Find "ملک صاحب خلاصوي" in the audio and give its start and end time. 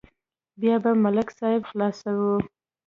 1.03-2.37